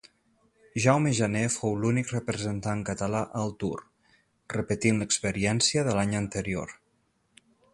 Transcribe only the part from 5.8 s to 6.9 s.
de l'any anterior.